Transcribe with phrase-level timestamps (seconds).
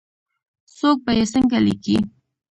[0.77, 1.97] څوک به یې څنګه لیکي؟